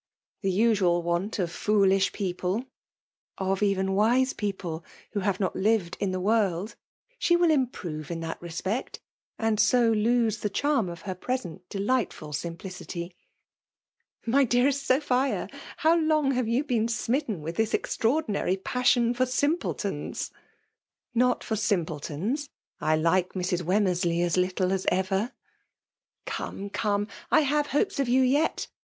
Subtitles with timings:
[0.00, 0.02] ^"
[0.40, 2.64] The usual want of foolish people."
[3.36, 6.12] Of even wise people, who have not lived FEMALE DOMINATION.
[6.12, 6.76] 60 Sn the world.
[7.18, 9.00] She vdll improve in that re spect,
[9.38, 13.14] and 80 lose the charm of her present dch*ghtful simplicity."
[14.24, 15.48] '''My dearest Sophia!—
[15.84, 20.30] how long have ^ou 1)ecn smitten with this extrac^dinary passion for simpletons?"•
[21.14, 22.48] *"'Nol for simpletons.
[22.80, 25.32] I like Mrs, Worn mersley as little as ever.'*
[26.24, 28.66] "Come— come— I have hopes of you yet.